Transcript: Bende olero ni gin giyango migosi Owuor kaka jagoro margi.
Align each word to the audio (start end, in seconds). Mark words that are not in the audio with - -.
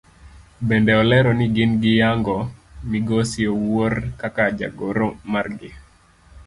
Bende 0.69 0.93
olero 1.01 1.29
ni 1.37 1.47
gin 1.55 1.71
giyango 1.81 2.37
migosi 2.89 3.41
Owuor 3.53 3.93
kaka 4.19 4.45
jagoro 4.59 5.07
margi. 5.31 5.69